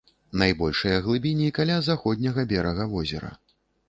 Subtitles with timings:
[0.41, 3.31] Найбольшыя глыбіні каля заходняга берага возера.